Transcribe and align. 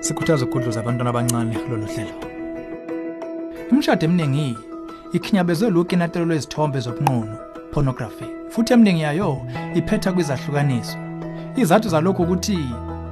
sikhuthaza 0.00 0.44
ukudluza 0.44 0.80
abantwana 0.80 1.10
abancane 1.10 1.56
kulolu 1.58 1.86
hlelo. 1.86 2.14
Imishado 3.70 4.06
eminingi 4.06 4.58
ikhinyabezwe 5.12 5.70
lukinatelo 5.70 6.24
lwezithombe 6.24 6.80
zobunqunu 6.80 7.36
pornography. 7.72 8.26
Futhi 8.48 8.72
eminingi 8.72 9.02
yayo 9.02 9.42
iphetha 9.74 10.12
kwizahlukaniso 10.12 10.98
izathu 11.56 11.88
zalokhu 11.88 12.22
ukuthi 12.22 12.58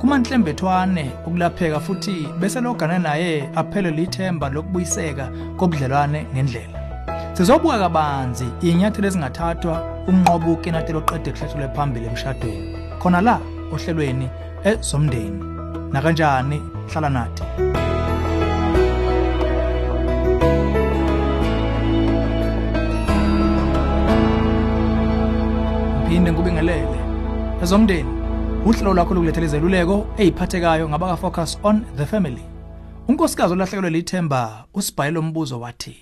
kumanhlembethwane 0.00 1.10
ukulapheka 1.26 1.80
futhi 1.80 2.28
bese 2.40 2.60
logana 2.60 2.98
naye 2.98 3.48
aphele 3.54 3.90
lithemba 3.90 4.48
lokubuyiseka 4.48 5.30
kobudlelwane 5.56 6.26
ngendlela. 6.34 6.78
Sizobuka 7.32 7.78
kabanzi 7.78 8.46
inyathelo 8.60 9.08
ezingathathwa 9.08 9.74
ukunqoba 10.08 10.46
ukinatelo 10.46 10.98
oqede 10.98 11.30
kuhlathulwe 11.32 11.68
phambili 11.68 12.06
emshadweni. 12.06 12.76
Khona 13.00 13.20
la 13.20 13.40
ohlelweni 13.72 14.28
ezomndeni. 14.64 15.53
Nakanjani? 15.94 16.62
Hlala 16.90 17.10
nathi. 17.10 17.42
Phinde 26.08 26.32
ngikubingelele 26.32 26.98
ezomndeni 27.62 28.12
uhlelo 28.66 28.94
lwakho 28.94 29.14
lokulethela 29.14 29.46
izeluleko 29.46 30.06
eziphathekayo 30.18 30.88
ngabaka 30.88 31.16
focus 31.16 31.58
on 31.62 31.84
the 31.96 32.06
family. 32.06 32.42
Unkosikazi 33.08 33.52
olahlekelwe 33.52 33.90
lithemba 33.90 34.64
usibhayile 34.74 35.18
umbuzo 35.18 35.60
wathi 35.60 35.96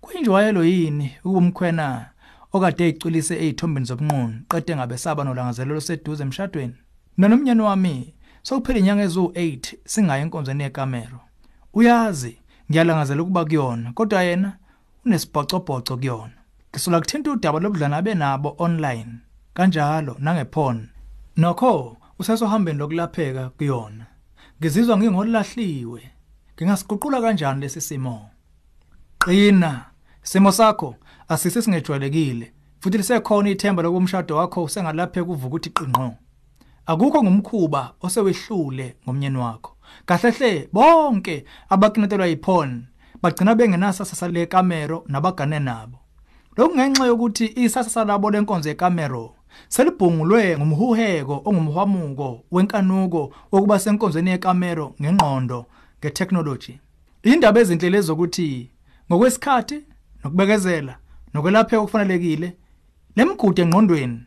kuyinjwayelo 0.00 0.64
yini 0.64 1.10
ukumkhwena 1.24 2.06
okade 2.52 2.88
ecwilise 2.88 3.34
ezithombeni 3.36 3.86
zobunqunu 3.86 4.34
qede 4.50 4.76
ngabe 4.76 4.96
saba 4.98 5.24
nolangazelelo 5.24 5.80
seduze 5.80 6.22
emshadweni? 6.22 6.74
Mina 7.16 7.28
nomnyeni 7.28 7.62
wami 7.62 8.14
sokuphela 8.42 8.78
inyanga 8.78 9.04
ezu8 9.04 9.74
singayi 9.84 10.22
enkonzweni 10.22 10.62
yekamero. 10.62 11.20
Uyazi 11.74 12.38
ngiyalangazela 12.70 13.22
ukuba 13.22 13.44
kuyona 13.44 13.92
kodwa 13.92 14.22
yena 14.22 14.56
unesibhocobhoco 15.04 15.96
kuyona. 15.96 16.38
Ngisola 16.70 17.00
kuthinta 17.00 17.30
udaba 17.30 17.60
lobudlana 17.60 18.02
benabo 18.02 18.54
online. 18.58 19.12
Kanjalo 19.54 20.16
nangephone 20.18 20.88
nokho 21.36 21.96
usesohambeni 22.18 22.78
lokulapheka 22.78 23.50
kuyona. 23.50 24.06
Ngizizwa 24.60 24.96
ngingolahliwe 24.96 26.02
ngingasiququla 26.56 27.20
kanjani 27.20 27.60
lesi 27.60 27.80
simo? 27.80 28.30
Qina 29.18 29.84
simo 30.22 30.52
sakho 30.52 30.96
asise 31.28 31.62
singejwayelekile 31.62 32.52
futhi 32.80 32.98
lisekhona 32.98 33.50
ithemba 33.50 33.82
lokumshado 33.82 34.36
wakho 34.36 34.64
usengalapheka 34.64 35.30
uvuka 35.30 35.46
ukuthi 35.46 35.70
qinqo 35.70 36.14
akukho 36.86 37.22
ngumkhuba 37.22 37.94
osewehlule 38.00 38.96
ngomnyeni 39.04 39.38
wakho. 39.38 39.72
Kahle 40.06 40.30
hle 40.30 40.68
bonke 40.72 41.44
abakinetelwa 41.68 42.26
yiphone 42.26 42.82
bagcina 43.22 43.54
bengenasasa 43.54 44.16
sale 44.16 44.46
kamero 44.46 45.04
nabagane 45.08 45.58
nabo. 45.58 45.98
Lokhu 46.56 46.74
ngenxa 46.74 47.06
yokuthi 47.06 47.52
isasa 47.56 48.04
labo 48.04 48.30
lenkonzo 48.30 48.68
yekamero 48.68 49.34
selibhungulwe 49.68 50.58
ngumhuheko 50.58 51.42
ongumhwamuko 51.44 52.44
wenkanuko 52.50 53.32
wokuba 53.52 53.78
senkonzweni 53.78 54.30
yekamero 54.30 54.94
ngengqondo 55.00 55.66
ngetechnology. 56.00 56.80
Indaba 57.22 57.60
ezinhlelo 57.60 57.98
ezokuthi 57.98 58.70
ngokwesikhathi 59.08 59.78
nokubekezela 60.24 60.94
nokwelapheka 61.34 61.82
okufanelekile 61.82 62.56
lemigudu 63.16 63.62
engqondweni 63.62 64.18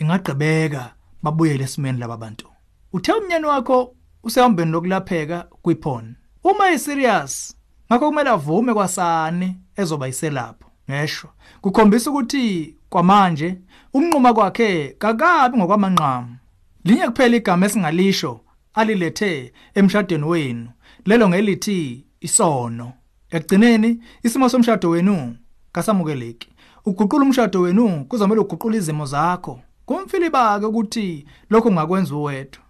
ingagqibeka. 0.00 0.84
Babuyele 1.22 1.64
esimeni 1.64 1.98
laba 1.98 2.16
bantu 2.16 2.48
uthe 2.92 3.12
umnyeni 3.12 3.46
wakho 3.46 3.94
usehambeni 4.22 4.70
lokulapheka 4.70 5.46
kwiphone 5.62 6.14
uma 6.44 6.70
eserious 6.70 7.56
ngakho 7.92 8.08
kumele 8.08 8.30
avume 8.30 8.74
kwasani 8.74 9.56
ezoba 9.76 10.08
iselapho. 10.08 10.68
Ngesho 10.90 11.28
kukhombisa 11.60 12.10
ukuthi 12.10 12.76
kwamanje 12.88 13.58
umnquma 13.94 14.34
kwakhe 14.34 14.88
kakabi 14.98 15.58
ngokwamanqamu. 15.58 16.36
Linye 16.84 17.06
kuphela 17.08 17.36
igama 17.36 17.66
esingalisho 17.66 18.40
alilethe 18.74 19.52
emshadweni 19.74 20.24
wenu. 20.24 20.68
Lelo 21.04 21.28
ngelithi 21.28 22.06
isono. 22.20 22.92
Ekugcineni 23.30 24.00
isimo 24.22 24.48
somshado 24.48 24.90
wenu 24.90 25.36
kasamukeleki. 25.72 26.48
Uguqula 26.84 27.24
umshado 27.24 27.60
wenu 27.60 28.04
kuzomela 28.04 28.40
uguqula 28.40 28.76
izimo 28.76 29.06
zakho. 29.06 29.60
Kumfilibake 29.92 30.66
ukuthi 30.66 31.26
lokho 31.50 31.68
ungakwenza 31.68 32.16
uwedwa. 32.16 32.62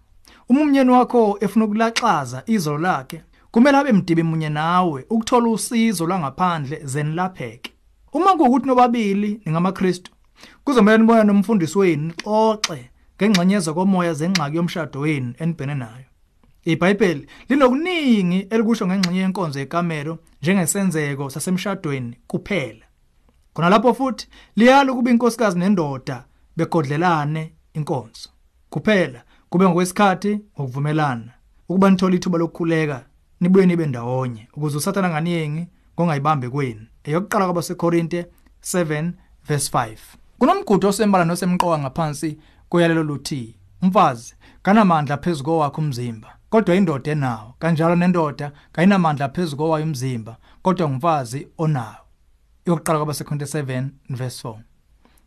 Uma 0.49 0.61
umnyeni 0.61 0.91
wakho 0.91 1.37
efuna 1.41 1.65
ukulaxaza 1.65 2.43
izolo 2.45 2.77
lakhe 2.77 3.21
kumele 3.51 3.77
abe 3.77 3.91
mdibi 3.91 4.23
munye 4.23 4.49
nawe 4.49 5.05
ukuthola 5.09 5.49
usizo 5.49 6.07
langaphandle 6.07 6.81
zenilapheke 6.83 7.71
uma 8.13 8.35
kuwukuthi 8.35 8.67
nobabili 8.67 9.41
ningamaKristu 9.45 10.11
kuzomela 10.63 10.97
nibona 10.97 11.23
nomfundisi 11.23 11.77
wenu 11.77 12.13
xoxe 12.23 12.89
ngengxenye 13.17 13.59
zokomoya 13.59 14.13
zengxaki 14.13 14.55
yomshado 14.57 14.99
wenu 14.99 15.33
enibhene 15.39 15.75
nayo. 15.75 16.05
iBhayibheli 16.65 17.27
linokuningi 17.49 18.39
elikusho 18.49 18.87
ngengxenye 18.87 19.19
yenkonzo 19.19 19.59
yekamero 19.59 20.19
njengesenzeko 20.41 21.29
sasemshadweni 21.29 22.17
kuphela. 22.27 22.85
Khona 23.53 23.69
lapho 23.69 23.93
futhi 23.93 24.27
liyala 24.55 24.91
ukuba 24.91 25.11
inkosikazi 25.11 25.59
nendoda 25.59 26.25
begodlelane 26.57 27.53
inkonzo. 27.73 28.29
Kuphela 28.69 29.23
kube 29.49 29.65
ngokwesikhathi 29.65 30.39
ngokuvumelana. 30.55 31.31
Ukuba 31.69 31.89
nithola 31.89 32.15
ithuba 32.15 32.37
lokukhuleka 32.37 33.05
nibuye 33.39 33.65
nibe 33.65 33.85
ndawonye 33.85 34.47
ukuze 34.53 34.77
usathana 34.77 35.09
nganiyengi 35.09 35.67
ngongayibambe 35.95 36.49
kwenu. 36.49 36.85
Eyokuqala 37.03 37.45
kwabaseKorinte 37.45 38.25
7 38.63 39.11
verse 39.47 39.77
5 39.77 39.97
kunomgudu 40.39 40.87
osembala 40.87 41.25
nosemqoka 41.25 41.77
ngaphansi 41.79 42.37
koyalelo 42.69 43.03
luthi 43.03 43.55
umfazi 43.81 44.35
kanamandla 44.61 45.17
phezulu 45.17 45.57
kwakhe 45.57 45.81
umzimba 45.81 46.29
kodwa 46.49 46.75
indoda 46.75 47.11
enawo 47.11 47.55
kanjalo 47.59 47.95
nendoda 47.95 48.51
kayinamandla 48.71 49.29
phezulu 49.29 49.57
kwayo 49.69 49.85
umzimba 49.85 50.37
kodwa 50.61 50.89
ngumfazi 50.89 51.47
onawo. 51.57 52.03
Yokuqala 52.65 52.99
kwabaseKorinte 52.99 53.45
7 53.45 53.89
verse 54.09 54.47
4 54.47 54.72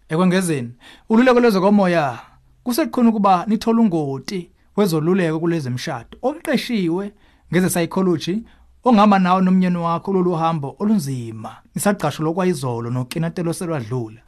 ekwengezeni 0.09 0.73
ululeko 1.09 1.41
lwezokomoya 1.41 2.19
kuseqhuna 2.65 3.09
ukuba 3.09 3.45
nithola 3.47 3.81
ungoti 3.81 4.51
wezoluleko 4.77 5.41
kulezi 5.41 5.71
mshado 5.71 6.19
oqeqeshiwe 6.23 7.13
ngeze 7.53 7.69
psychology 7.69 8.45
ongama 8.85 9.19
nawo 9.19 9.41
nomnyeni 9.41 9.77
wakho 9.77 10.13
lolu 10.13 10.35
hambo 10.35 10.77
olunzima. 10.79 11.57
Nisaqasho 11.75 12.23
lokwayizolo 12.23 12.91
nokinatelo 12.91 13.53
selwadlula 13.53 14.21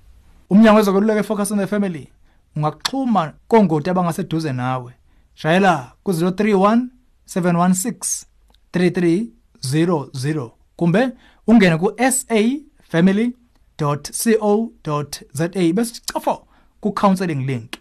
umnyango 0.51 0.77
wezokululeka 0.77 1.23
focus 1.23 1.53
on 1.53 1.59
the 1.59 1.67
family 1.67 2.09
ungakuxhuma 2.57 3.33
kongoti 3.49 3.91
abangaseduze 3.91 4.53
nawe. 4.53 4.93
Shayela 5.35 5.93
ku 6.03 6.13
031 6.13 6.87
716 7.27 8.25
3300 8.73 10.51
kumbe 10.77 11.09
ungene 11.47 11.77
ku 11.77 11.93
safamily.co.za 13.79 15.49
bese 15.73 16.03
cofo 16.13 16.47
ku 16.81 16.93
counseling 16.93 17.47
link. 17.47 17.77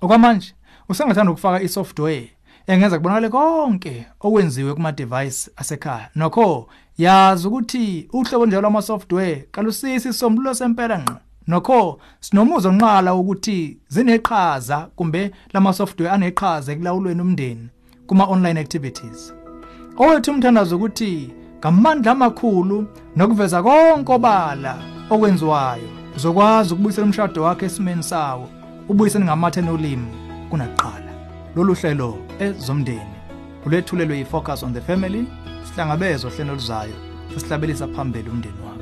Okwamanje 0.00 0.54
usengathanda 0.88 1.32
ukufaka 1.32 1.62
isoftware 1.62 2.30
engenza 2.66 2.98
kubonakale 2.98 3.28
konke 3.28 4.06
okwenziwe 4.20 4.74
kuma 4.74 4.92
device 4.92 5.50
asekhaya. 5.56 6.10
Nokho 6.14 6.68
yazi 6.98 7.48
ukuthi 7.48 8.08
uhlobo 8.12 8.46
njalo 8.46 8.60
lwama 8.60 8.82
software 8.82 9.48
kalusisi 9.50 10.12
sombululo 10.12 10.54
sempela 10.54 10.98
ngqo. 10.98 11.16
Nokho 11.46 12.00
sinomuzo 12.20 12.68
onqala 12.68 13.14
ukuthi 13.14 13.78
zineqhaza 13.88 14.88
kumbe 14.96 15.30
lama 15.52 15.72
software 15.72 16.10
aneqhaza 16.10 16.72
ekulawulweni 16.72 17.20
umndeni 17.20 17.68
kuma 18.06 18.24
online 18.24 18.60
activities. 18.60 19.34
Owethu 19.96 20.30
umthandazo 20.30 20.76
ukuthi 20.76 21.30
ngamandla 21.58 22.12
amakhulu 22.12 22.86
nokuveza 23.16 23.62
konke 23.62 24.12
obala 24.12 24.93
okwenziwayo. 25.10 25.88
Uzokwazi 26.16 26.74
ukubuyisela 26.74 27.06
umshado 27.06 27.42
wakhe 27.42 27.66
esimeni 27.66 28.02
sawo 28.02 28.48
ubuyiseni 28.88 29.24
ngamathe 29.24 29.62
nolimi 29.62 30.06
kunaqala 30.50 31.12
lolu 31.56 31.74
hlelo 31.74 32.18
ezomndeni 32.38 33.16
ulethulelwe 33.66 34.18
yifocus 34.18 34.62
on 34.62 34.74
the 34.74 34.80
family 34.80 35.26
sihlangabezwa 35.64 36.30
hlelo 36.30 36.54
luzayo 36.54 36.94
sesihlabelisa 37.34 37.88
phambili 37.88 38.30
umndeni 38.30 38.73